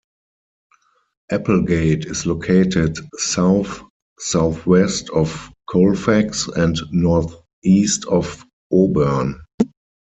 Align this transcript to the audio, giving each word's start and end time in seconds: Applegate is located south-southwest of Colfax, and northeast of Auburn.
Applegate 1.31 2.07
is 2.07 2.25
located 2.25 2.97
south-southwest 3.19 5.11
of 5.11 5.53
Colfax, 5.69 6.47
and 6.47 6.75
northeast 6.91 8.05
of 8.05 8.43
Auburn. 8.73 9.39